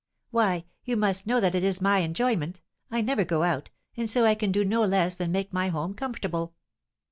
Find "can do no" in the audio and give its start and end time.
4.33-4.83